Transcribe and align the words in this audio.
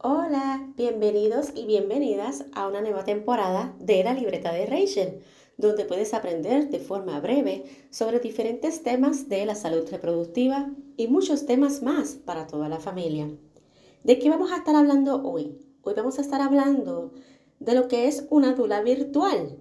Hola, 0.00 0.64
bienvenidos 0.76 1.48
y 1.56 1.66
bienvenidas 1.66 2.44
a 2.52 2.68
una 2.68 2.80
nueva 2.80 3.02
temporada 3.02 3.74
de 3.80 4.04
la 4.04 4.14
libreta 4.14 4.52
de 4.52 4.64
Rachel, 4.64 5.24
donde 5.56 5.84
puedes 5.84 6.14
aprender 6.14 6.70
de 6.70 6.78
forma 6.78 7.18
breve 7.18 7.64
sobre 7.90 8.20
diferentes 8.20 8.84
temas 8.84 9.28
de 9.28 9.44
la 9.44 9.56
salud 9.56 9.88
reproductiva 9.90 10.70
y 10.96 11.08
muchos 11.08 11.46
temas 11.46 11.82
más 11.82 12.14
para 12.14 12.46
toda 12.46 12.68
la 12.68 12.78
familia. 12.78 13.28
¿De 14.04 14.20
qué 14.20 14.30
vamos 14.30 14.52
a 14.52 14.58
estar 14.58 14.76
hablando 14.76 15.20
hoy? 15.24 15.58
Hoy 15.82 15.94
vamos 15.96 16.20
a 16.20 16.22
estar 16.22 16.42
hablando 16.42 17.10
de 17.58 17.74
lo 17.74 17.88
que 17.88 18.06
es 18.06 18.24
una 18.30 18.54
dula 18.54 18.82
virtual. 18.82 19.58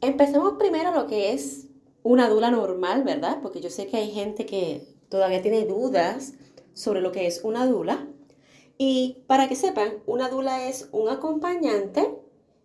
Empecemos 0.00 0.54
primero 0.54 0.94
lo 0.94 1.06
que 1.06 1.34
es 1.34 1.66
una 2.02 2.30
dula 2.30 2.50
normal, 2.50 3.04
¿verdad? 3.04 3.40
Porque 3.42 3.60
yo 3.60 3.68
sé 3.68 3.86
que 3.86 3.98
hay 3.98 4.12
gente 4.12 4.46
que 4.46 4.88
todavía 5.10 5.42
tiene 5.42 5.66
dudas 5.66 6.32
sobre 6.72 7.02
lo 7.02 7.12
que 7.12 7.26
es 7.26 7.44
una 7.44 7.66
dula. 7.66 8.08
Y 8.78 9.22
para 9.26 9.48
que 9.48 9.56
sepan, 9.56 10.02
una 10.06 10.28
dula 10.28 10.68
es 10.68 10.88
un 10.92 11.08
acompañante 11.08 12.14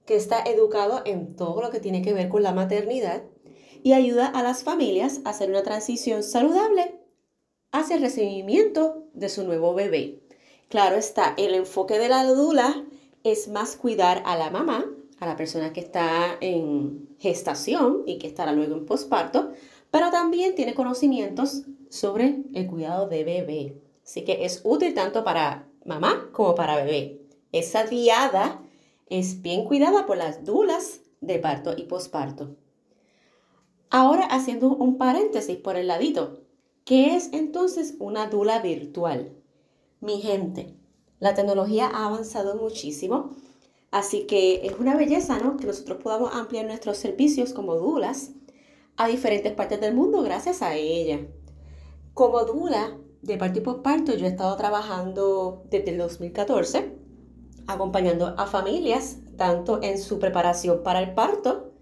que 0.06 0.16
está 0.16 0.42
educado 0.42 1.02
en 1.06 1.36
todo 1.36 1.62
lo 1.62 1.70
que 1.70 1.80
tiene 1.80 2.02
que 2.02 2.14
ver 2.14 2.30
con 2.30 2.42
la 2.42 2.54
maternidad 2.54 3.24
y 3.84 3.94
ayuda 3.94 4.28
a 4.28 4.42
las 4.42 4.64
familias 4.64 5.22
a 5.26 5.30
hacer 5.30 5.50
una 5.50 5.64
transición 5.64 6.24
saludable 6.24 7.00
hacia 7.72 7.98
el 7.98 8.02
recibimiento 8.02 9.04
de 9.14 9.30
su 9.30 9.44
nuevo 9.44 9.74
bebé. 9.74 10.22
Claro 10.70 10.96
está, 10.96 11.34
el 11.38 11.54
enfoque 11.54 12.00
de 12.00 12.10
la 12.10 12.24
dula 12.26 12.86
es 13.24 13.48
más 13.48 13.76
cuidar 13.76 14.24
a 14.26 14.38
la 14.38 14.50
mamá, 14.50 14.86
a 15.20 15.26
la 15.26 15.36
persona 15.36 15.74
que 15.74 15.80
está 15.80 16.38
en 16.42 17.10
gestación 17.20 18.04
y 18.06 18.18
que 18.18 18.28
estará 18.28 18.52
luego 18.52 18.76
en 18.76 18.86
posparto, 18.86 19.52
pero 19.92 20.12
también 20.12 20.56
tiene 20.56 20.74
conocimientos 20.74 21.64
sobre 21.90 22.44
el 22.54 22.68
cuidado 22.68 23.08
de 23.08 23.24
bebé. 23.24 23.82
Así 24.04 24.24
que 24.24 24.46
es 24.46 24.62
útil 24.64 24.94
tanto 24.94 25.24
para 25.24 25.68
mamá 25.88 26.30
como 26.34 26.54
para 26.54 26.76
bebé. 26.76 27.22
Esa 27.52 27.86
diada 27.86 28.62
es 29.08 29.42
bien 29.42 29.66
cuidada 29.66 30.06
por 30.06 30.18
las 30.18 30.44
dulas 30.44 31.02
de 31.22 31.40
parto 31.40 31.74
y 31.76 31.84
posparto. 31.84 32.56
Ahora 33.90 34.26
haciendo 34.26 34.76
un 34.76 34.98
paréntesis 34.98 35.58
por 35.58 35.78
el 35.78 35.88
ladito, 35.88 36.42
¿qué 36.84 37.16
es 37.16 37.32
entonces 37.32 37.96
una 38.00 38.28
dula 38.28 38.62
virtual? 38.62 39.34
Mi 40.02 40.20
gente, 40.22 40.76
la 41.20 41.34
tecnología 41.34 41.88
ha 41.88 42.06
avanzado 42.06 42.56
muchísimo, 42.56 43.36
así 43.90 44.28
que 44.28 44.68
es 44.68 44.74
una 44.78 44.96
belleza, 44.96 45.40
¿no? 45.40 45.56
Que 45.56 45.66
nosotros 45.66 46.00
podamos 46.04 46.36
ampliar 46.36 46.66
nuestros 46.66 46.98
servicios 46.98 47.54
como 47.54 47.76
dulas 47.76 48.32
a 48.98 49.08
diferentes 49.08 49.54
partes 49.54 49.80
del 49.80 49.96
mundo 49.96 50.22
gracias 50.22 50.62
a 50.62 50.76
ella. 50.76 51.26
Como 52.14 52.44
dula, 52.44 52.98
de 53.28 53.38
parto 53.38 53.60
y 53.60 53.62
posparto, 53.62 54.16
yo 54.16 54.26
he 54.26 54.30
estado 54.30 54.56
trabajando 54.56 55.64
desde 55.70 55.92
el 55.92 55.98
2014, 55.98 56.94
acompañando 57.68 58.34
a 58.38 58.48
familias, 58.48 59.18
tanto 59.36 59.84
en 59.84 60.00
su 60.00 60.18
preparación 60.18 60.82
para 60.82 61.02
el 61.02 61.14
parto, 61.14 61.74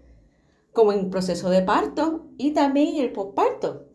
como 0.72 0.92
en 0.92 1.08
proceso 1.08 1.48
de 1.48 1.62
parto 1.62 2.26
y 2.36 2.50
también 2.50 2.96
en 2.96 3.04
el 3.04 3.12
posparto. 3.12 3.86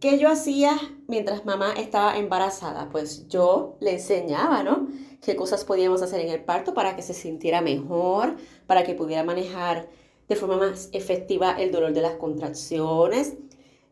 ¿Qué 0.00 0.18
yo 0.18 0.30
hacía 0.30 0.74
mientras 1.06 1.44
mamá 1.44 1.74
estaba 1.74 2.16
embarazada? 2.16 2.88
Pues 2.88 3.28
yo 3.28 3.76
le 3.80 3.92
enseñaba, 3.92 4.62
¿no? 4.62 4.88
Qué 5.20 5.36
cosas 5.36 5.66
podíamos 5.66 6.00
hacer 6.00 6.20
en 6.20 6.30
el 6.30 6.42
parto 6.42 6.72
para 6.72 6.96
que 6.96 7.02
se 7.02 7.12
sintiera 7.12 7.60
mejor, 7.60 8.36
para 8.66 8.84
que 8.84 8.94
pudiera 8.94 9.22
manejar 9.22 9.90
de 10.30 10.36
forma 10.36 10.56
más 10.56 10.88
efectiva 10.92 11.60
el 11.60 11.72
dolor 11.72 11.92
de 11.92 12.00
las 12.00 12.14
contracciones, 12.14 13.36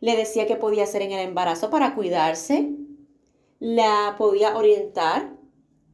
le 0.00 0.16
decía 0.16 0.46
qué 0.46 0.56
podía 0.56 0.84
hacer 0.84 1.02
en 1.02 1.12
el 1.12 1.20
embarazo 1.20 1.70
para 1.70 1.94
cuidarse, 1.94 2.70
la 3.58 4.14
podía 4.16 4.56
orientar 4.56 5.36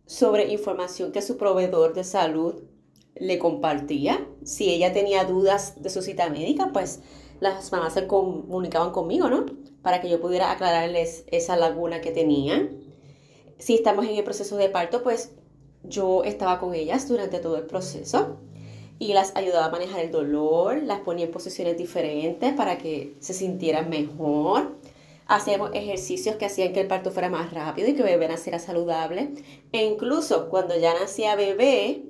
sobre 0.06 0.52
información 0.52 1.12
que 1.12 1.22
su 1.22 1.36
proveedor 1.36 1.94
de 1.94 2.04
salud 2.04 2.64
le 3.14 3.38
compartía. 3.38 4.26
Si 4.44 4.70
ella 4.70 4.92
tenía 4.92 5.24
dudas 5.24 5.80
de 5.82 5.88
su 5.88 6.02
cita 6.02 6.28
médica, 6.28 6.70
pues 6.72 7.00
las 7.40 7.72
mamás 7.72 7.94
se 7.94 8.06
comunicaban 8.06 8.92
conmigo, 8.92 9.28
¿no? 9.30 9.46
Para 9.82 10.00
que 10.00 10.10
yo 10.10 10.20
pudiera 10.20 10.50
aclararles 10.50 11.24
esa 11.28 11.56
laguna 11.56 12.00
que 12.00 12.10
tenían. 12.10 12.70
Si 13.58 13.74
estamos 13.74 14.04
en 14.06 14.16
el 14.16 14.24
proceso 14.24 14.56
de 14.56 14.68
parto, 14.68 15.02
pues 15.02 15.32
yo 15.82 16.24
estaba 16.24 16.58
con 16.58 16.74
ellas 16.74 17.08
durante 17.08 17.38
todo 17.38 17.56
el 17.56 17.66
proceso 17.66 18.40
y 19.04 19.12
las 19.12 19.36
ayudaba 19.36 19.66
a 19.66 19.70
manejar 19.70 20.00
el 20.00 20.10
dolor, 20.10 20.82
las 20.82 21.00
ponía 21.00 21.26
en 21.26 21.30
posiciones 21.30 21.76
diferentes 21.76 22.54
para 22.54 22.78
que 22.78 23.14
se 23.20 23.34
sintieran 23.34 23.90
mejor. 23.90 24.78
Hacíamos 25.26 25.72
ejercicios 25.74 26.36
que 26.36 26.46
hacían 26.46 26.72
que 26.72 26.80
el 26.80 26.86
parto 26.86 27.10
fuera 27.10 27.28
más 27.28 27.52
rápido 27.52 27.86
y 27.86 27.94
que 27.94 28.02
bebé 28.02 28.28
naciera 28.28 28.58
saludable. 28.58 29.34
E 29.72 29.84
incluso 29.84 30.48
cuando 30.48 30.74
ya 30.78 30.94
nacía 30.98 31.36
bebé, 31.36 32.06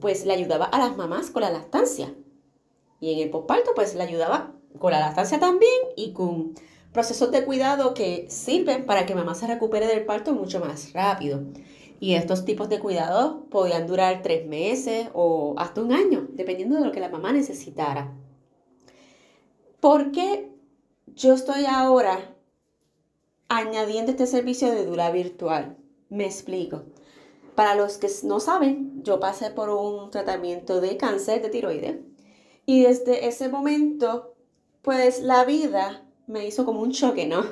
pues 0.00 0.24
le 0.24 0.32
ayudaba 0.32 0.64
a 0.64 0.78
las 0.78 0.96
mamás 0.96 1.28
con 1.28 1.42
la 1.42 1.50
lactancia. 1.50 2.14
Y 3.00 3.12
en 3.12 3.18
el 3.18 3.28
posparto, 3.28 3.72
pues 3.74 3.94
le 3.94 4.02
ayudaba 4.02 4.54
con 4.78 4.92
la 4.92 5.00
lactancia 5.00 5.38
también 5.38 5.78
y 5.94 6.14
con 6.14 6.54
procesos 6.90 7.30
de 7.32 7.44
cuidado 7.44 7.92
que 7.92 8.30
sirven 8.30 8.86
para 8.86 9.04
que 9.04 9.14
mamá 9.14 9.34
se 9.34 9.46
recupere 9.46 9.86
del 9.86 10.06
parto 10.06 10.32
mucho 10.32 10.58
más 10.58 10.94
rápido. 10.94 11.42
Y 12.00 12.14
estos 12.14 12.44
tipos 12.44 12.68
de 12.68 12.80
cuidados 12.80 13.44
podían 13.50 13.86
durar 13.86 14.22
tres 14.22 14.46
meses 14.46 15.08
o 15.12 15.54
hasta 15.58 15.82
un 15.82 15.92
año, 15.92 16.26
dependiendo 16.32 16.76
de 16.76 16.86
lo 16.86 16.92
que 16.92 17.00
la 17.00 17.10
mamá 17.10 17.30
necesitara. 17.32 18.12
¿Por 19.80 20.10
qué 20.10 20.50
yo 21.14 21.34
estoy 21.34 21.66
ahora 21.66 22.34
añadiendo 23.48 24.10
este 24.10 24.26
servicio 24.26 24.70
de 24.70 24.86
dura 24.86 25.10
virtual? 25.10 25.76
Me 26.08 26.24
explico. 26.24 26.84
Para 27.54 27.74
los 27.74 27.98
que 27.98 28.08
no 28.24 28.40
saben, 28.40 29.02
yo 29.02 29.20
pasé 29.20 29.50
por 29.50 29.68
un 29.68 30.10
tratamiento 30.10 30.80
de 30.80 30.96
cáncer 30.96 31.42
de 31.42 31.50
tiroides 31.50 31.98
y 32.64 32.84
desde 32.84 33.26
ese 33.26 33.48
momento, 33.48 34.34
pues 34.80 35.20
la 35.20 35.44
vida 35.44 36.06
me 36.26 36.46
hizo 36.46 36.64
como 36.64 36.80
un 36.80 36.92
choque, 36.92 37.26
¿no? 37.26 37.44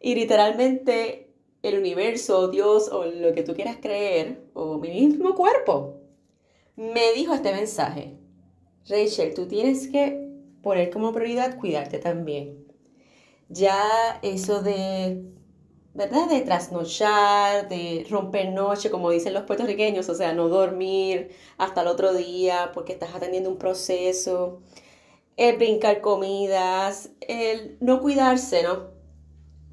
Y 0.00 0.14
literalmente 0.14 1.31
el 1.62 1.78
universo, 1.78 2.48
Dios 2.48 2.88
o 2.90 3.04
lo 3.04 3.32
que 3.34 3.42
tú 3.42 3.54
quieras 3.54 3.76
creer, 3.80 4.42
o 4.54 4.78
mi 4.78 4.90
mismo 4.90 5.34
cuerpo, 5.34 6.00
me 6.76 7.12
dijo 7.12 7.34
este 7.34 7.52
mensaje. 7.52 8.16
Rachel, 8.88 9.34
tú 9.34 9.46
tienes 9.46 9.88
que 9.88 10.28
poner 10.62 10.90
como 10.90 11.12
prioridad 11.12 11.58
cuidarte 11.58 11.98
también. 11.98 12.66
Ya 13.48 13.78
eso 14.22 14.62
de, 14.62 15.22
¿verdad? 15.94 16.28
De 16.28 16.40
trasnochar, 16.40 17.68
de 17.68 18.06
romper 18.10 18.50
noche, 18.50 18.90
como 18.90 19.10
dicen 19.10 19.34
los 19.34 19.44
puertorriqueños, 19.44 20.08
o 20.08 20.14
sea, 20.14 20.32
no 20.32 20.48
dormir 20.48 21.30
hasta 21.58 21.82
el 21.82 21.88
otro 21.88 22.12
día 22.14 22.70
porque 22.74 22.92
estás 22.92 23.14
atendiendo 23.14 23.50
un 23.50 23.58
proceso, 23.58 24.62
el 25.36 25.56
brincar 25.56 26.00
comidas, 26.00 27.10
el 27.20 27.76
no 27.80 28.00
cuidarse, 28.00 28.62
¿no? 28.62 28.90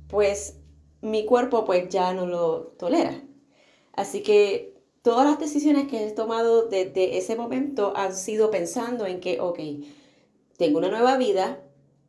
Pues 0.07 0.59
mi 1.01 1.25
cuerpo 1.25 1.65
pues 1.65 1.89
ya 1.89 2.13
no 2.13 2.25
lo 2.25 2.73
tolera. 2.77 3.21
Así 3.93 4.21
que 4.21 4.73
todas 5.01 5.25
las 5.25 5.39
decisiones 5.39 5.87
que 5.87 6.05
he 6.05 6.11
tomado 6.11 6.67
desde 6.67 7.17
ese 7.17 7.35
momento 7.35 7.93
han 7.95 8.15
sido 8.15 8.51
pensando 8.51 9.05
en 9.05 9.19
que, 9.19 9.39
ok, 9.39 9.59
tengo 10.57 10.77
una 10.77 10.89
nueva 10.89 11.17
vida, 11.17 11.61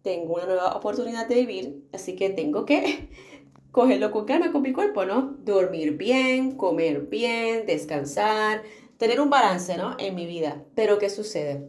tengo 0.03 0.35
una 0.35 0.47
nueva 0.47 0.77
oportunidad 0.77 1.29
de 1.29 1.35
vivir, 1.37 1.85
así 1.93 2.17
que 2.17 2.31
tengo 2.31 2.65
que 2.65 3.09
cogerlo 3.71 4.11
con 4.11 4.25
calma 4.25 4.53
con 4.53 4.63
mi 4.63 4.73
cuerpo, 4.73 5.05
¿no? 5.05 5.37
Dormir 5.45 5.97
bien, 5.97 6.57
comer 6.57 7.03
bien, 7.03 7.67
descansar, 7.67 8.63
tener 8.97 9.21
un 9.21 9.31
balance, 9.31 9.77
¿no? 9.77 9.97
En 9.99 10.15
mi 10.15 10.27
vida. 10.27 10.65
Pero 10.75 10.99
¿qué 10.99 11.11
sucede? 11.11 11.69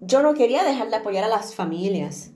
Yo 0.00 0.22
no 0.22 0.34
quería 0.34 0.62
dejar 0.62 0.90
de 0.90 0.96
apoyar 0.96 1.24
a 1.24 1.28
las 1.28 1.54
familias 1.54 2.32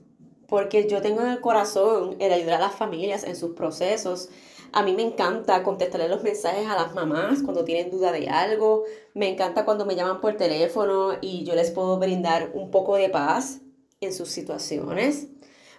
porque 0.47 0.87
yo 0.87 1.01
tengo 1.01 1.21
en 1.21 1.29
el 1.29 1.41
corazón 1.41 2.15
el 2.19 2.31
ayudar 2.31 2.55
a 2.55 2.65
las 2.67 2.75
familias 2.75 3.23
en 3.23 3.35
sus 3.35 3.55
procesos. 3.55 4.29
A 4.71 4.81
mí 4.83 4.93
me 4.93 5.03
encanta 5.03 5.61
contestarle 5.63 6.09
los 6.09 6.23
mensajes 6.23 6.67
a 6.67 6.75
las 6.75 6.93
mamás 6.93 7.43
cuando 7.43 7.63
tienen 7.63 7.91
duda 7.91 8.11
de 8.11 8.27
algo. 8.29 8.85
Me 9.13 9.29
encanta 9.29 9.65
cuando 9.65 9.85
me 9.85 9.95
llaman 9.95 10.19
por 10.19 10.35
teléfono 10.35 11.13
y 11.21 11.43
yo 11.43 11.53
les 11.55 11.71
puedo 11.71 11.99
brindar 11.99 12.51
un 12.53 12.71
poco 12.71 12.95
de 12.95 13.09
paz 13.09 13.61
en 14.01 14.13
sus 14.13 14.29
situaciones. 14.29 15.27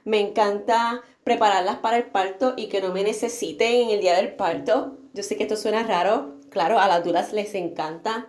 Me 0.04 0.20
encanta 0.20 1.02
prepararlas 1.24 1.78
para 1.78 1.96
el 1.96 2.04
parto 2.04 2.54
y 2.56 2.68
que 2.68 2.80
no 2.80 2.92
me 2.92 3.02
necesiten 3.02 3.82
en 3.82 3.90
el 3.90 4.00
día 4.00 4.16
del 4.16 4.36
parto. 4.36 4.98
Yo 5.12 5.22
sé 5.22 5.36
que 5.36 5.42
esto 5.42 5.56
suena 5.56 5.82
raro. 5.82 6.36
Claro, 6.50 6.78
a 6.78 6.86
las 6.86 7.04
dudas 7.04 7.32
les 7.32 7.54
encanta 7.54 8.28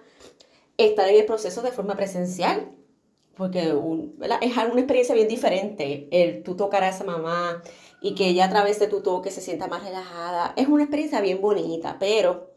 estar 0.78 1.08
en 1.08 1.16
el 1.16 1.26
proceso 1.26 1.62
de 1.62 1.72
forma 1.72 1.96
presencial 1.96 2.75
porque 3.36 3.70
es 3.70 3.76
una 3.76 4.82
experiencia 4.82 5.16
bien 5.16 5.28
diferente 5.28 6.08
el 6.12 6.44
tú 6.44 6.56
tocar 6.56 6.84
a 6.84 6.90
esa 6.90 7.04
mamá 7.04 7.62
y 8.02 8.16
que 8.16 8.28
ella 8.30 8.46
a 8.46 8.50
través 8.50 8.80
de 8.80 8.88
tu 8.88 9.02
toque 9.02 9.32
se 9.32 9.42
sienta 9.42 9.68
más 9.68 9.84
relajada. 9.84 10.54
Es 10.58 10.68
una 10.68 10.84
experiencia 10.84 11.22
bien 11.22 11.42
bonita, 11.42 11.98
pero 12.00 12.54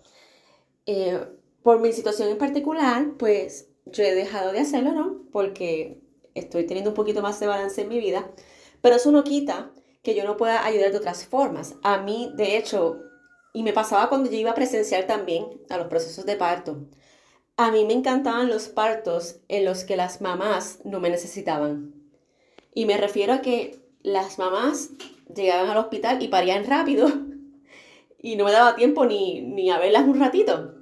eh, 0.86 1.20
por 1.62 1.80
mi 1.80 1.92
situación 1.92 2.28
en 2.30 2.38
particular, 2.38 3.14
pues 3.18 3.68
yo 3.86 4.04
he 4.04 4.14
dejado 4.14 4.52
de 4.52 4.60
hacerlo, 4.60 4.92
¿no? 4.92 5.22
Porque 5.32 6.00
estoy 6.34 6.64
teniendo 6.66 6.90
un 6.90 6.94
poquito 6.96 7.22
más 7.22 7.40
de 7.40 7.46
balance 7.46 7.80
en 7.82 7.88
mi 7.88 7.98
vida, 7.98 8.30
pero 8.80 8.96
eso 8.96 9.10
no 9.12 9.24
quita 9.24 9.72
que 10.02 10.14
yo 10.14 10.24
no 10.24 10.36
pueda 10.36 10.64
ayudar 10.64 10.92
de 10.92 10.98
otras 10.98 11.26
formas. 11.26 11.76
A 11.82 11.98
mí, 12.02 12.32
de 12.36 12.56
hecho, 12.56 13.02
Y 13.52 13.62
me 13.64 13.72
pasaba 13.72 14.08
cuando 14.08 14.30
yo 14.30 14.36
iba 14.36 14.50
a 14.52 14.54
presenciar 14.54 15.06
también 15.06 15.46
a 15.70 15.78
los 15.78 15.88
procesos 15.88 16.26
de 16.26 16.36
parto. 16.36 16.86
A 17.60 17.72
mí 17.72 17.84
me 17.84 17.92
encantaban 17.92 18.48
los 18.48 18.68
partos 18.68 19.40
en 19.48 19.64
los 19.64 19.82
que 19.82 19.96
las 19.96 20.20
mamás 20.20 20.78
no 20.84 21.00
me 21.00 21.10
necesitaban. 21.10 21.92
Y 22.72 22.86
me 22.86 22.96
refiero 22.96 23.32
a 23.32 23.40
que 23.40 23.80
las 24.00 24.38
mamás 24.38 24.90
llegaban 25.34 25.68
al 25.68 25.78
hospital 25.78 26.22
y 26.22 26.28
parían 26.28 26.64
rápido 26.66 27.08
y 28.22 28.36
no 28.36 28.44
me 28.44 28.52
daba 28.52 28.76
tiempo 28.76 29.06
ni, 29.06 29.40
ni 29.40 29.70
a 29.70 29.78
verlas 29.80 30.06
un 30.06 30.20
ratito. 30.20 30.76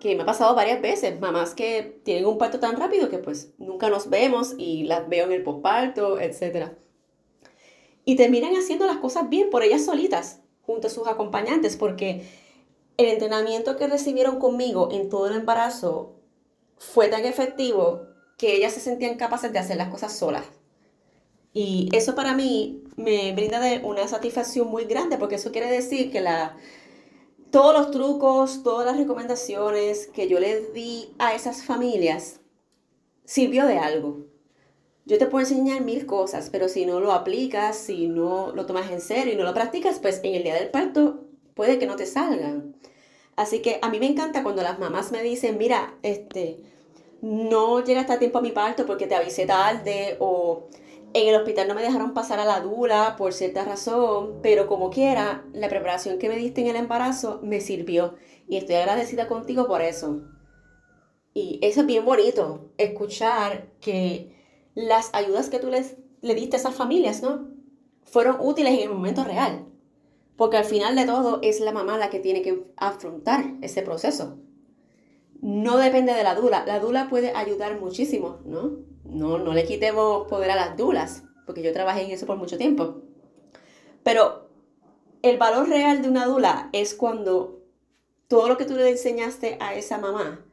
Que 0.00 0.16
me 0.16 0.24
ha 0.24 0.26
pasado 0.26 0.56
varias 0.56 0.82
veces, 0.82 1.20
mamás 1.20 1.54
que 1.54 2.00
tienen 2.02 2.26
un 2.26 2.36
parto 2.36 2.58
tan 2.58 2.76
rápido 2.76 3.08
que 3.08 3.18
pues 3.18 3.54
nunca 3.58 3.88
nos 3.88 4.10
vemos 4.10 4.56
y 4.58 4.82
las 4.82 5.08
veo 5.08 5.26
en 5.26 5.32
el 5.32 5.44
posparto, 5.44 6.18
etc. 6.18 6.72
Y 8.04 8.16
terminan 8.16 8.56
haciendo 8.56 8.88
las 8.88 8.96
cosas 8.96 9.28
bien 9.28 9.50
por 9.50 9.62
ellas 9.62 9.84
solitas, 9.84 10.40
junto 10.62 10.88
a 10.88 10.90
sus 10.90 11.06
acompañantes, 11.06 11.76
porque 11.76 12.26
el 13.02 13.10
entrenamiento 13.10 13.76
que 13.76 13.86
recibieron 13.86 14.38
conmigo 14.38 14.88
en 14.92 15.08
todo 15.08 15.26
el 15.28 15.34
embarazo 15.34 16.16
fue 16.78 17.08
tan 17.08 17.24
efectivo 17.24 18.06
que 18.36 18.56
ellas 18.56 18.72
se 18.72 18.80
sentían 18.80 19.16
capaces 19.16 19.52
de 19.52 19.58
hacer 19.58 19.76
las 19.76 19.88
cosas 19.88 20.16
solas. 20.16 20.44
Y 21.52 21.88
eso 21.92 22.14
para 22.14 22.34
mí 22.34 22.82
me 22.96 23.32
brinda 23.32 23.60
de 23.60 23.80
una 23.84 24.08
satisfacción 24.08 24.68
muy 24.68 24.84
grande 24.84 25.18
porque 25.18 25.36
eso 25.36 25.52
quiere 25.52 25.70
decir 25.70 26.10
que 26.10 26.20
la, 26.20 26.56
todos 27.50 27.74
los 27.74 27.90
trucos, 27.90 28.62
todas 28.62 28.86
las 28.86 28.96
recomendaciones 28.96 30.06
que 30.08 30.28
yo 30.28 30.40
les 30.40 30.72
di 30.72 31.14
a 31.18 31.34
esas 31.34 31.62
familias 31.62 32.40
sirvió 33.24 33.66
de 33.66 33.78
algo. 33.78 34.26
Yo 35.04 35.18
te 35.18 35.26
puedo 35.26 35.44
enseñar 35.44 35.82
mil 35.82 36.06
cosas, 36.06 36.48
pero 36.50 36.68
si 36.68 36.86
no 36.86 37.00
lo 37.00 37.12
aplicas, 37.12 37.76
si 37.76 38.06
no 38.06 38.52
lo 38.54 38.66
tomas 38.66 38.90
en 38.90 39.00
serio 39.00 39.34
y 39.34 39.36
no 39.36 39.44
lo 39.44 39.52
practicas, 39.52 39.98
pues 39.98 40.20
en 40.22 40.34
el 40.34 40.44
día 40.44 40.54
del 40.54 40.70
parto 40.70 41.24
puede 41.54 41.78
que 41.78 41.86
no 41.86 41.96
te 41.96 42.06
salgan. 42.06 42.76
Así 43.36 43.60
que 43.60 43.78
a 43.82 43.88
mí 43.88 43.98
me 43.98 44.06
encanta 44.06 44.42
cuando 44.42 44.62
las 44.62 44.78
mamás 44.78 45.12
me 45.12 45.22
dicen, 45.22 45.58
mira, 45.58 45.94
este, 46.02 46.60
no 47.22 47.82
llega 47.82 48.02
hasta 48.02 48.18
tiempo 48.18 48.38
a 48.38 48.42
mi 48.42 48.52
parto 48.52 48.84
porque 48.84 49.06
te 49.06 49.14
avisé 49.14 49.46
tarde 49.46 50.16
o 50.20 50.68
en 51.14 51.28
el 51.28 51.36
hospital 51.36 51.68
no 51.68 51.74
me 51.74 51.82
dejaron 51.82 52.14
pasar 52.14 52.40
a 52.40 52.44
la 52.44 52.60
dula 52.60 53.16
por 53.16 53.32
cierta 53.32 53.64
razón, 53.64 54.38
pero 54.42 54.66
como 54.66 54.90
quiera, 54.90 55.44
la 55.52 55.68
preparación 55.68 56.18
que 56.18 56.28
me 56.28 56.36
diste 56.36 56.62
en 56.62 56.68
el 56.68 56.76
embarazo 56.76 57.40
me 57.42 57.60
sirvió 57.60 58.14
y 58.48 58.56
estoy 58.56 58.76
agradecida 58.76 59.28
contigo 59.28 59.66
por 59.66 59.82
eso. 59.82 60.22
Y 61.34 61.58
eso 61.62 61.80
es 61.80 61.86
bien 61.86 62.04
bonito, 62.04 62.70
escuchar 62.78 63.68
que 63.80 64.34
las 64.74 65.10
ayudas 65.14 65.48
que 65.48 65.58
tú 65.58 65.70
les, 65.70 65.96
le 66.20 66.34
diste 66.34 66.56
a 66.56 66.60
esas 66.60 66.74
familias, 66.74 67.22
¿no? 67.22 67.48
Fueron 68.04 68.36
útiles 68.40 68.74
en 68.74 68.80
el 68.80 68.90
momento 68.90 69.24
real. 69.24 69.66
Porque 70.42 70.56
al 70.56 70.64
final 70.64 70.96
de 70.96 71.06
todo 71.06 71.38
es 71.40 71.60
la 71.60 71.70
mamá 71.70 71.98
la 71.98 72.10
que 72.10 72.18
tiene 72.18 72.42
que 72.42 72.64
afrontar 72.76 73.44
ese 73.60 73.80
proceso. 73.82 74.38
No 75.40 75.76
depende 75.76 76.14
de 76.14 76.24
la 76.24 76.34
dula. 76.34 76.64
La 76.66 76.80
dula 76.80 77.08
puede 77.08 77.30
ayudar 77.32 77.78
muchísimo, 77.78 78.40
¿no? 78.44 78.78
No, 79.04 79.38
no 79.38 79.54
le 79.54 79.64
quitemos 79.64 80.26
poder 80.26 80.50
a 80.50 80.56
las 80.56 80.76
dulas, 80.76 81.22
porque 81.46 81.62
yo 81.62 81.72
trabajé 81.72 82.02
en 82.02 82.10
eso 82.10 82.26
por 82.26 82.38
mucho 82.38 82.58
tiempo. 82.58 83.02
Pero 84.02 84.48
el 85.22 85.38
valor 85.38 85.68
real 85.68 86.02
de 86.02 86.08
una 86.08 86.26
dula 86.26 86.70
es 86.72 86.96
cuando 86.96 87.62
todo 88.26 88.48
lo 88.48 88.56
que 88.56 88.64
tú 88.64 88.74
le 88.74 88.90
enseñaste 88.90 89.58
a 89.60 89.76
esa 89.76 89.98
mamá 89.98 90.44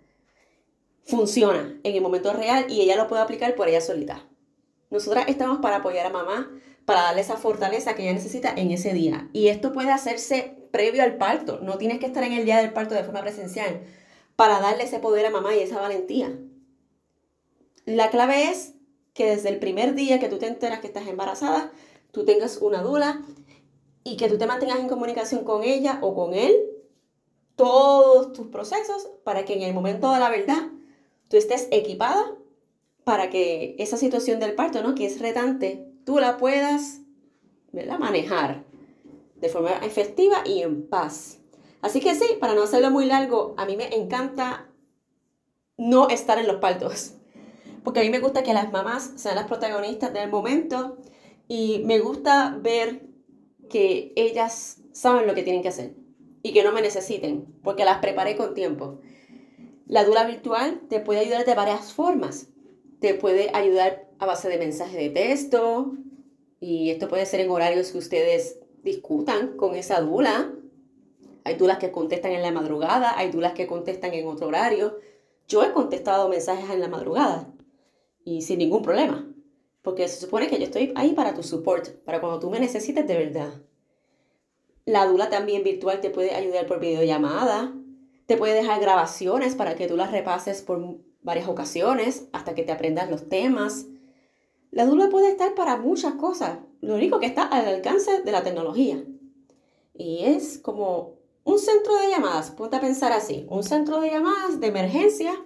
funciona 1.03 1.79
en 1.81 1.95
el 1.95 2.01
momento 2.01 2.31
real 2.31 2.67
y 2.69 2.81
ella 2.81 2.95
lo 2.95 3.07
puede 3.07 3.23
aplicar 3.23 3.55
por 3.55 3.67
ella 3.67 3.81
solita. 3.81 4.29
Nosotras 4.91 5.25
estamos 5.29 5.57
para 5.57 5.77
apoyar 5.77 6.05
a 6.05 6.11
mamá, 6.11 6.47
para 6.89 7.03
darle 7.03 7.21
esa 7.21 7.37
fortaleza 7.37 7.93
que 7.93 8.01
ella 8.01 8.13
necesita 8.13 8.51
en 8.51 8.71
ese 8.71 8.93
día. 8.93 9.29
Y 9.31 9.49
esto 9.49 9.71
puede 9.71 9.91
hacerse 9.91 10.57
previo 10.71 11.03
al 11.03 11.17
parto. 11.17 11.59
No 11.59 11.77
tienes 11.77 11.99
que 11.99 12.07
estar 12.07 12.23
en 12.23 12.33
el 12.33 12.45
día 12.45 12.57
del 12.57 12.73
parto 12.73 12.95
de 12.95 13.03
forma 13.03 13.21
presencial 13.21 13.83
para 14.35 14.59
darle 14.59 14.85
ese 14.85 14.97
poder 14.97 15.27
a 15.27 15.29
mamá 15.29 15.53
y 15.53 15.59
esa 15.59 15.79
valentía. 15.79 16.35
La 17.85 18.09
clave 18.09 18.49
es 18.49 18.73
que 19.13 19.27
desde 19.27 19.49
el 19.49 19.59
primer 19.59 19.93
día 19.93 20.19
que 20.19 20.29
tú 20.29 20.39
te 20.39 20.47
enteras 20.47 20.79
que 20.79 20.87
estás 20.87 21.05
embarazada, 21.05 21.71
tú 22.09 22.25
tengas 22.25 22.57
una 22.57 22.81
dula 22.81 23.21
y 24.03 24.17
que 24.17 24.27
tú 24.27 24.39
te 24.39 24.47
mantengas 24.47 24.79
en 24.79 24.89
comunicación 24.89 25.43
con 25.43 25.63
ella 25.63 25.99
o 26.01 26.15
con 26.15 26.33
él 26.33 26.55
todos 27.55 28.33
tus 28.33 28.47
procesos 28.47 29.07
para 29.23 29.45
que 29.45 29.53
en 29.53 29.61
el 29.61 29.75
momento 29.75 30.11
de 30.11 30.19
la 30.19 30.31
verdad 30.31 30.69
tú 31.27 31.37
estés 31.37 31.67
equipada 31.69 32.35
para 33.03 33.29
que 33.29 33.75
esa 33.77 33.95
situación 33.95 34.39
del 34.39 34.55
parto, 34.55 34.81
¿no? 34.81 34.95
que 34.95 35.05
es 35.05 35.19
retante, 35.19 35.88
tú 36.05 36.19
la 36.19 36.37
puedas 36.37 37.01
manejar 37.99 38.63
de 39.35 39.49
forma 39.49 39.71
efectiva 39.83 40.43
y 40.45 40.61
en 40.61 40.87
paz. 40.87 41.39
Así 41.81 42.01
que 42.01 42.15
sí, 42.15 42.25
para 42.39 42.55
no 42.55 42.63
hacerlo 42.63 42.91
muy 42.91 43.05
largo, 43.05 43.53
a 43.57 43.65
mí 43.65 43.77
me 43.77 43.95
encanta 43.95 44.69
no 45.77 46.09
estar 46.09 46.37
en 46.39 46.47
los 46.47 46.57
partos 46.57 47.15
porque 47.83 48.01
a 48.01 48.03
mí 48.03 48.09
me 48.09 48.19
gusta 48.19 48.43
que 48.43 48.53
las 48.53 48.71
mamás 48.71 49.13
sean 49.15 49.35
las 49.35 49.47
protagonistas 49.47 50.13
del 50.13 50.29
momento 50.29 50.97
y 51.47 51.81
me 51.85 51.99
gusta 51.99 52.57
ver 52.61 53.07
que 53.69 54.13
ellas 54.15 54.81
saben 54.91 55.27
lo 55.27 55.33
que 55.33 55.43
tienen 55.43 55.61
que 55.61 55.69
hacer 55.69 55.95
y 56.43 56.53
que 56.53 56.63
no 56.63 56.71
me 56.71 56.81
necesiten, 56.81 57.45
porque 57.63 57.85
las 57.85 57.99
preparé 57.99 58.35
con 58.35 58.53
tiempo. 58.53 58.99
La 59.87 60.03
dura 60.03 60.25
virtual 60.25 60.81
te 60.87 60.99
puede 60.99 61.21
ayudar 61.21 61.45
de 61.45 61.55
varias 61.55 61.93
formas. 61.93 62.49
Te 62.99 63.13
puede 63.13 63.49
ayudar 63.53 64.09
a 64.19 64.25
base 64.25 64.49
de 64.49 64.57
mensaje 64.57 64.97
de 64.97 65.09
texto, 65.09 65.93
y 66.59 66.89
esto 66.89 67.07
puede 67.07 67.25
ser 67.25 67.39
en 67.39 67.49
horarios 67.49 67.91
que 67.91 67.97
ustedes 67.97 68.59
discutan 68.83 69.55
con 69.55 69.75
esa 69.75 70.01
dula. 70.01 70.53
Hay 71.45 71.55
dulas 71.55 71.77
que 71.77 71.91
contestan 71.91 72.33
en 72.33 72.41
la 72.41 72.51
madrugada, 72.51 73.17
hay 73.17 73.31
dulas 73.31 73.53
que 73.53 73.67
contestan 73.67 74.13
en 74.13 74.27
otro 74.27 74.47
horario. 74.47 74.99
Yo 75.47 75.63
he 75.63 75.71
contestado 75.71 76.29
mensajes 76.29 76.69
en 76.69 76.81
la 76.81 76.89
madrugada 76.89 77.51
y 78.25 78.41
sin 78.41 78.59
ningún 78.59 78.81
problema. 78.81 79.25
Porque 79.81 80.07
se 80.09 80.19
supone 80.19 80.47
que 80.47 80.57
yo 80.57 80.65
estoy 80.65 80.91
ahí 80.95 81.13
para 81.13 81.33
tu 81.33 81.41
support, 81.41 81.87
para 82.03 82.19
cuando 82.19 82.39
tú 82.39 82.49
me 82.49 82.59
necesites 82.59 83.07
de 83.07 83.17
verdad. 83.17 83.53
La 84.85 85.05
Dula 85.05 85.29
también 85.29 85.63
virtual 85.63 86.01
te 86.01 86.09
puede 86.09 86.35
ayudar 86.35 86.67
por 86.67 86.79
videollamada, 86.79 87.73
te 88.25 88.35
puede 88.35 88.53
dejar 88.53 88.81
grabaciones 88.81 89.55
para 89.55 89.75
que 89.75 89.87
tú 89.87 89.95
las 89.95 90.11
repases 90.11 90.61
por 90.61 90.97
varias 91.29 91.47
ocasiones 91.47 92.25
hasta 92.33 92.55
que 92.55 92.63
te 92.63 92.71
aprendas 92.71 93.07
los 93.07 93.29
temas. 93.29 93.85
La 94.71 94.87
Dula 94.87 95.09
puede 95.09 95.29
estar 95.29 95.53
para 95.53 95.77
muchas 95.77 96.15
cosas, 96.15 96.57
lo 96.81 96.95
único 96.95 97.19
que 97.19 97.27
está 97.27 97.43
al 97.43 97.67
alcance 97.67 98.23
de 98.23 98.31
la 98.31 98.41
tecnología. 98.41 99.03
Y 99.93 100.25
es 100.25 100.57
como 100.57 101.19
un 101.43 101.59
centro 101.59 101.95
de 101.97 102.09
llamadas, 102.09 102.49
ponte 102.49 102.77
a 102.77 102.81
pensar 102.81 103.11
así, 103.11 103.45
un 103.47 103.61
centro 103.61 104.01
de 104.01 104.09
llamadas 104.09 104.59
de 104.59 104.67
emergencia 104.67 105.39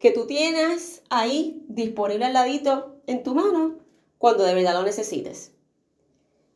que 0.00 0.10
tú 0.10 0.26
tienes 0.26 1.02
ahí 1.08 1.62
disponible 1.68 2.24
al 2.24 2.32
ladito 2.32 2.96
en 3.06 3.22
tu 3.22 3.36
mano 3.36 3.76
cuando 4.18 4.42
de 4.42 4.54
verdad 4.54 4.74
lo 4.74 4.82
necesites. 4.82 5.52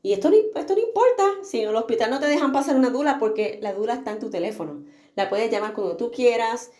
Y 0.03 0.13
esto 0.13 0.29
no, 0.29 0.37
esto 0.37 0.75
no 0.75 0.81
importa 0.81 1.23
si 1.45 1.61
en 1.61 1.69
el 1.69 1.77
hospital 1.77 2.11
no 2.11 2.19
te 2.19 2.27
dejan 2.27 2.51
pasar 2.51 2.75
una 2.75 2.91
dula 2.91 3.21
porque 3.21 3.61
la 3.63 3.75
dula 3.75 3.95
está 3.95 4.11
en 4.11 4.19
tu 4.19 4.29
teléfono. 4.29 4.83
La 5.15 5.29
puedes 5.29 5.53
llamar 5.53 5.73
cuando 5.73 5.97
tú 5.97 6.11
quieras, 6.11 6.73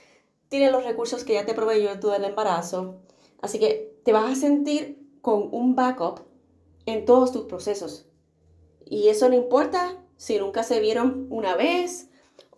tiene 0.53 0.71
los 0.71 0.85
recursos 0.85 1.25
que 1.25 1.33
ya 1.33 1.47
te 1.47 1.55
proveyó 1.55 1.91
en 1.91 1.99
todo 1.99 2.15
el 2.15 2.25
embarazo. 2.25 2.97
Así 3.41 3.59
que 3.59 3.97
te 4.05 4.13
vas 4.13 4.31
a 4.31 4.39
sentir 4.39 5.03
con 5.23 5.49
un 5.51 5.75
backup 5.75 6.21
en 6.85 7.07
todos 7.07 7.33
tus 7.33 7.47
procesos. 7.47 8.07
Y 8.85 9.09
eso 9.09 9.31
no 9.31 9.35
importa 9.35 9.97
si 10.19 10.39
nunca 10.39 10.63
se 10.63 10.79
vieron 10.79 11.27
una 11.31 11.57
vez 11.57 12.11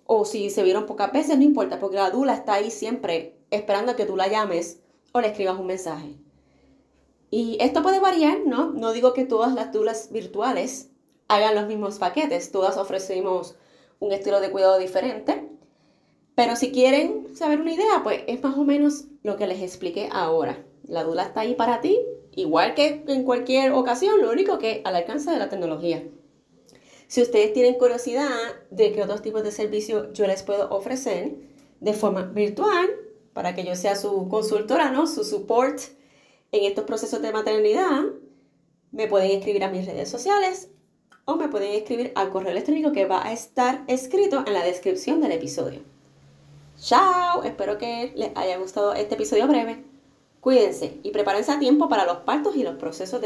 o 0.07 0.25
si 0.25 0.51
se 0.51 0.65
vieron 0.65 0.87
pocas 0.87 1.13
veces, 1.13 1.39
no 1.39 1.45
importa, 1.45 1.79
porque 1.79 1.95
la 1.95 2.11
dula 2.11 2.35
está 2.35 2.55
ahí 2.55 2.73
siempre 2.73 3.39
esperando 3.51 3.93
a 3.93 3.97
que 3.97 4.07
tú 4.07 4.17
la 4.17 4.27
llames 4.27 4.81
o 5.13 5.21
le 5.21 5.29
escribas 5.29 5.57
un 5.57 5.67
mensaje. 5.67 6.17
Y 7.31 7.59
esto 7.61 7.81
puede 7.85 8.01
variar, 8.01 8.41
¿no? 8.45 8.73
No 8.73 8.91
digo 8.91 9.13
que 9.13 9.25
todas 9.25 9.55
las 9.55 9.71
dulas 9.71 10.11
virtuales 10.11 10.91
hagan 11.29 11.55
los 11.55 11.69
mismos 11.69 12.01
paquetes, 12.01 12.51
todas 12.51 12.77
ofrecemos 12.77 13.55
un 14.01 14.11
estilo 14.11 14.41
de 14.41 14.51
cuidado 14.51 14.79
diferente, 14.79 15.49
pero 16.35 16.57
si 16.57 16.73
quieren 16.73 17.37
saber 17.37 17.61
una 17.61 17.73
idea, 17.73 18.03
pues 18.03 18.23
es 18.27 18.43
más 18.43 18.57
o 18.57 18.65
menos 18.65 19.05
lo 19.23 19.37
que 19.37 19.47
les 19.47 19.63
expliqué 19.63 20.09
ahora. 20.11 20.65
La 20.87 21.05
dula 21.05 21.23
está 21.25 21.41
ahí 21.41 21.55
para 21.55 21.81
ti, 21.81 21.99
igual 22.33 22.75
que 22.75 23.05
en 23.07 23.25
cualquier 23.25 23.73
ocasión, 23.73 24.21
lo 24.21 24.31
único 24.31 24.59
que 24.59 24.83
al 24.85 24.97
alcance 24.97 25.31
de 25.31 25.39
la 25.39 25.49
tecnología. 25.49 26.03
Si 27.07 27.23
ustedes 27.23 27.53
tienen 27.53 27.75
curiosidad 27.75 28.31
de 28.71 28.93
qué 28.93 29.03
otros 29.03 29.23
tipos 29.23 29.45
de 29.45 29.53
servicios 29.53 30.09
yo 30.13 30.27
les 30.27 30.43
puedo 30.43 30.69
ofrecer 30.71 31.37
de 31.81 31.93
forma 31.93 32.23
virtual, 32.23 32.89
para 33.33 33.55
que 33.55 33.65
yo 33.65 33.75
sea 33.77 33.97
su 33.97 34.29
consultora, 34.29 34.91
¿no? 34.91 35.07
Su 35.07 35.25
support 35.25 35.81
en 36.53 36.65
estos 36.65 36.85
procesos 36.85 37.21
de 37.21 37.33
maternidad, 37.33 38.03
me 38.93 39.09
pueden 39.09 39.33
escribir 39.33 39.65
a 39.65 39.71
mis 39.71 39.87
redes 39.87 40.09
sociales 40.09 40.71
o 41.25 41.37
me 41.37 41.49
pueden 41.49 41.73
escribir 41.73 42.13
al 42.15 42.31
correo 42.31 42.53
electrónico 42.53 42.93
que 42.93 43.07
va 43.07 43.27
a 43.27 43.33
estar 43.33 43.85
escrito 43.89 44.45
en 44.47 44.53
la 44.53 44.65
descripción 44.65 45.21
del 45.21 45.33
episodio. 45.33 45.94
Chao, 46.81 47.45
espero 47.45 47.79
que 47.79 48.13
les 48.17 48.37
haya 48.37 48.59
gustado 48.59 48.95
este 48.95 49.15
episodio 49.15 49.47
breve. 49.47 49.85
Cuídense 50.41 50.99
y 51.03 51.11
prepárense 51.11 51.53
a 51.53 51.59
tiempo 51.59 51.89
para 51.89 52.05
los 52.05 52.19
partos 52.19 52.57
y 52.57 52.63
los 52.63 52.77
procesos 52.77 53.21
de 53.21 53.23